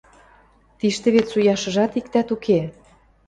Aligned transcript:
—Тиштӹ 0.79 1.07
вет 1.15 1.27
суяшыжат 1.31 1.91
иктӓт 1.99 2.27
уке! 2.35 2.59